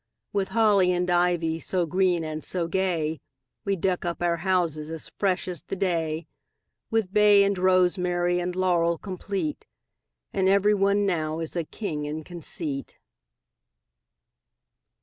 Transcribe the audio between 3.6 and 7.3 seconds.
We deck up our houses As fresh as the day; With